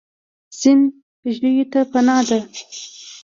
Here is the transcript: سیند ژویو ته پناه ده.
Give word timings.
سیند 0.59 0.83
ژویو 1.33 1.65
ته 1.71 1.79
پناه 1.91 2.23
ده. 2.29 2.39